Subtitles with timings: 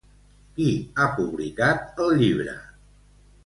[0.55, 2.59] Qui ha publicat el llibre?